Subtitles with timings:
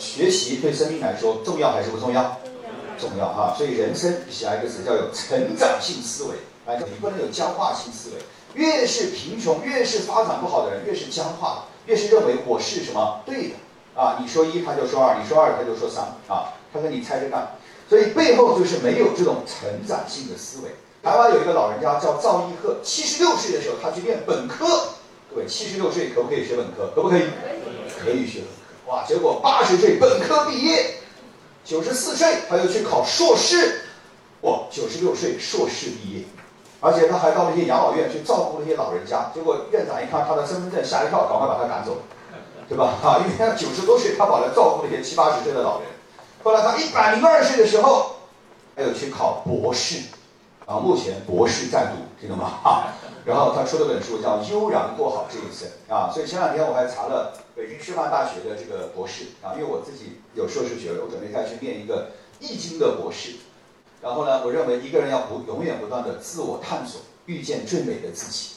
[0.00, 2.40] 学习对生命来说重要还是不重要？
[2.98, 3.54] 重要哈。
[3.56, 6.30] 所以人生写一个词叫有成长性思维，
[6.66, 8.16] 哎，你不能有僵化性思维。
[8.54, 13.54] 越是贫穷，越是发展不好的人，越是僵化的，越是认为我是什么对的
[13.94, 14.18] 啊？
[14.20, 17.52] 你说一他就说二，你说二他就说三啊，他说你猜着干。
[17.88, 20.70] 所以背后就是没有这种成长性的思维。
[21.02, 24.66] 台湾有一个老人家叫赵一鹤，七十六岁的时候他去念本科。
[25.32, 26.90] 各位，七十六岁可不可以学本科？
[26.94, 27.22] 可不可以？
[28.02, 28.69] 可以学本科。
[28.90, 30.96] 哇，结果八十岁本科毕业，
[31.64, 33.82] 九十四岁他又去考硕士，
[34.40, 36.24] 哇，九十六岁硕士毕业，
[36.80, 39.30] 而且他还到那些养老院去照顾那些老人家。
[39.32, 41.98] 结果院长一看他的身份证，吓一跳，赶快把他赶走，
[42.68, 42.94] 对吧？
[43.04, 45.88] 啊，因为他九十多岁，他跑来照顾那些七八十岁的老人。
[46.42, 48.16] 后来他一百零二岁的时候，
[48.74, 50.00] 他又去考博士。
[50.66, 52.50] 啊，目前博士在读，听懂吗？
[52.64, 52.90] 啊，
[53.24, 63.32] 然后他出了本书叫《悠然过好这一生》啊，所以前两天我还查了北京师范大学的这个博士啊，因为我自己有硕士学位，我准备再去念一个易经的博士。
[64.00, 68.52] 然后呢，我认为一个人要不永远不断的自我探索，遇见最美的自己。